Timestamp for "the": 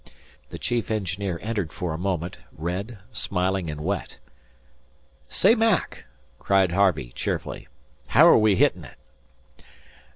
0.49-0.57